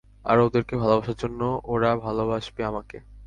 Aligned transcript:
আর 0.25 0.37
ওদেরকে 0.39 0.73
ভালোবাসার 0.77 1.17
জন্য 1.23 1.41
ওরা 1.65 1.91
ভালোবাসবে 2.05 2.61
আমাকে। 2.65 2.97